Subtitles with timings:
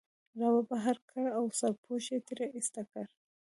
[0.39, 3.05] را وبهر کړ او سرپوښ یې ترې ایسته کړ.